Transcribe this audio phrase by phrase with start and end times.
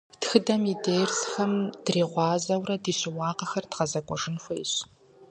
[0.21, 1.53] Тхыдэм и дерсхэм
[1.85, 4.73] дригъуазэурэ ди щыуагъэхэр дгъэзэкӏуэжын хуейщ.